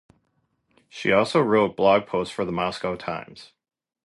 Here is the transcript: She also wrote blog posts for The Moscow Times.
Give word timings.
She 0.89 1.11
also 1.11 1.41
wrote 1.41 1.77
blog 1.77 2.07
posts 2.07 2.33
for 2.33 2.43
The 2.43 2.51
Moscow 2.51 2.95
Times. 2.95 3.51